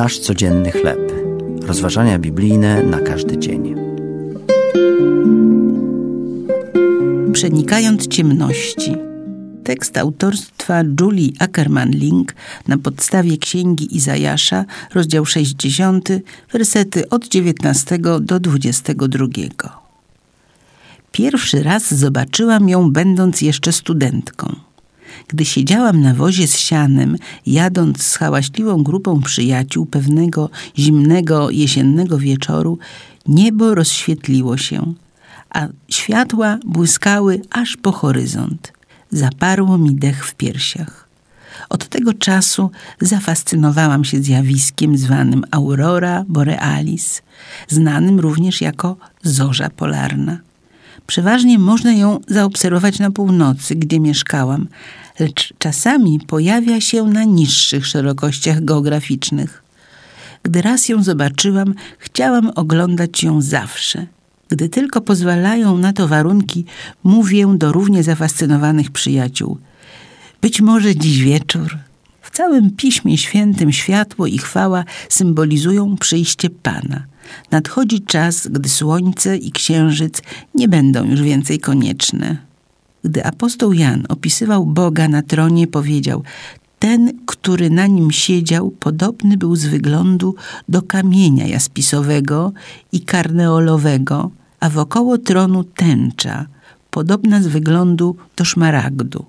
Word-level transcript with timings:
Nasz 0.00 0.18
codzienny 0.18 0.70
chleb. 0.70 1.12
Rozważania 1.62 2.18
biblijne 2.18 2.82
na 2.82 3.00
każdy 3.00 3.38
dzień. 3.38 3.74
Przenikając 7.32 8.08
ciemności. 8.08 8.96
Tekst 9.64 9.98
autorstwa 9.98 10.82
Julie 11.00 11.32
Ackerman-Link 11.38 12.24
na 12.68 12.78
podstawie 12.78 13.38
Księgi 13.38 13.96
Izajasza, 13.96 14.64
rozdział 14.94 15.26
60, 15.26 16.08
wersety 16.52 17.08
od 17.08 17.28
19 17.28 17.98
do 18.20 18.40
22. 18.40 19.26
Pierwszy 21.12 21.62
raz 21.62 21.94
zobaczyłam 21.94 22.68
ją, 22.68 22.92
będąc 22.92 23.42
jeszcze 23.42 23.72
studentką. 23.72 24.59
Gdy 25.28 25.44
siedziałam 25.44 26.00
na 26.00 26.14
wozie 26.14 26.46
z 26.46 26.58
sianem, 26.58 27.16
jadąc 27.46 28.02
z 28.02 28.16
hałaśliwą 28.16 28.82
grupą 28.82 29.20
przyjaciół 29.20 29.86
pewnego 29.86 30.50
zimnego 30.78 31.50
jesiennego 31.50 32.18
wieczoru, 32.18 32.78
niebo 33.26 33.74
rozświetliło 33.74 34.56
się, 34.56 34.94
a 35.50 35.68
światła 35.88 36.58
błyskały 36.64 37.42
aż 37.50 37.76
po 37.76 37.92
horyzont. 37.92 38.72
Zaparło 39.10 39.78
mi 39.78 39.94
dech 39.94 40.26
w 40.26 40.34
piersiach. 40.34 41.08
Od 41.68 41.88
tego 41.88 42.14
czasu 42.14 42.70
zafascynowałam 43.00 44.04
się 44.04 44.22
zjawiskiem 44.22 44.98
zwanym 44.98 45.44
aurora 45.50 46.24
borealis, 46.28 47.22
znanym 47.68 48.20
również 48.20 48.60
jako 48.60 48.96
zorza 49.22 49.70
polarna. 49.70 50.38
Przeważnie 51.10 51.58
można 51.58 51.92
ją 51.92 52.20
zaobserwować 52.28 52.98
na 52.98 53.10
północy, 53.10 53.74
gdzie 53.74 54.00
mieszkałam, 54.00 54.68
lecz 55.18 55.54
czasami 55.58 56.20
pojawia 56.26 56.80
się 56.80 57.04
na 57.04 57.24
niższych 57.24 57.86
szerokościach 57.86 58.64
geograficznych. 58.64 59.62
Gdy 60.42 60.62
raz 60.62 60.88
ją 60.88 61.02
zobaczyłam, 61.02 61.74
chciałam 61.98 62.50
oglądać 62.54 63.22
ją 63.22 63.42
zawsze. 63.42 64.06
Gdy 64.48 64.68
tylko 64.68 65.00
pozwalają 65.00 65.78
na 65.78 65.92
to 65.92 66.08
warunki, 66.08 66.64
mówię 67.04 67.54
do 67.56 67.72
równie 67.72 68.02
zafascynowanych 68.02 68.90
przyjaciół. 68.90 69.58
Być 70.40 70.60
może 70.60 70.96
dziś 70.96 71.22
wieczór. 71.22 71.78
W 72.30 72.36
całym 72.36 72.70
Piśmie 72.70 73.18
Świętym 73.18 73.72
światło 73.72 74.26
i 74.26 74.38
chwała 74.38 74.84
symbolizują 75.08 75.96
przyjście 75.96 76.50
Pana. 76.50 77.02
Nadchodzi 77.50 78.02
czas, 78.02 78.46
gdy 78.46 78.68
słońce 78.68 79.36
i 79.36 79.52
księżyc 79.52 80.22
nie 80.54 80.68
będą 80.68 81.04
już 81.04 81.22
więcej 81.22 81.58
konieczne. 81.58 82.36
Gdy 83.04 83.24
apostoł 83.24 83.72
Jan 83.72 84.06
opisywał 84.08 84.66
Boga 84.66 85.08
na 85.08 85.22
tronie, 85.22 85.66
powiedział: 85.66 86.22
Ten, 86.78 87.12
który 87.26 87.70
na 87.70 87.86
nim 87.86 88.10
siedział, 88.10 88.70
podobny 88.70 89.36
był 89.36 89.56
z 89.56 89.66
wyglądu 89.66 90.34
do 90.68 90.82
kamienia 90.82 91.46
jaspisowego 91.46 92.52
i 92.92 93.00
karneolowego, 93.00 94.30
a 94.60 94.70
wokoło 94.70 95.18
tronu 95.18 95.64
tęcza, 95.64 96.46
podobna 96.90 97.42
z 97.42 97.46
wyglądu 97.46 98.16
do 98.36 98.44
szmaragdu. 98.44 99.24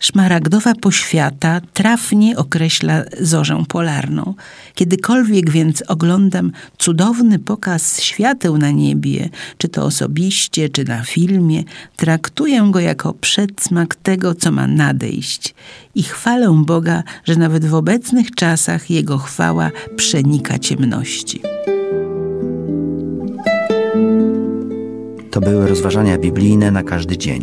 Szmaragdowa 0.00 0.74
poświata 0.74 1.60
trafnie 1.74 2.36
określa 2.36 3.02
zorzę 3.20 3.64
polarną. 3.68 4.34
Kiedykolwiek 4.74 5.50
więc 5.50 5.82
oglądam 5.88 6.52
cudowny 6.78 7.38
pokaz 7.38 8.00
świateł 8.00 8.58
na 8.58 8.70
niebie, 8.70 9.28
czy 9.58 9.68
to 9.68 9.84
osobiście, 9.84 10.68
czy 10.68 10.84
na 10.84 11.02
filmie, 11.02 11.64
traktuję 11.96 12.68
go 12.70 12.80
jako 12.80 13.14
przedsmak 13.14 13.94
tego, 13.94 14.34
co 14.34 14.52
ma 14.52 14.66
nadejść 14.66 15.54
i 15.94 16.02
chwalę 16.02 16.62
Boga, 16.66 17.02
że 17.24 17.36
nawet 17.36 17.64
w 17.64 17.74
obecnych 17.74 18.30
czasach 18.30 18.90
Jego 18.90 19.18
chwała 19.18 19.70
przenika 19.96 20.58
ciemności. 20.58 21.40
To 25.30 25.40
były 25.40 25.68
rozważania 25.68 26.18
biblijne 26.18 26.70
na 26.70 26.82
każdy 26.82 27.18
dzień. 27.18 27.42